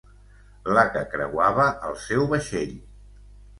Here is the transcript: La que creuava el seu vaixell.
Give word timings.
La 0.77 0.85
que 0.95 1.03
creuava 1.11 1.67
el 1.91 2.01
seu 2.07 2.27
vaixell. 2.35 2.75